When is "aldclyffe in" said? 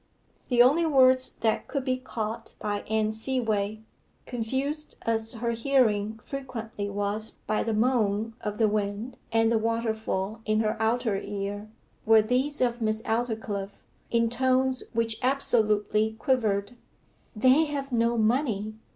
13.03-14.27